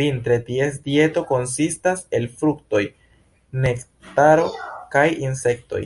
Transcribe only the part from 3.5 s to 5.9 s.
nektaro kaj insektoj.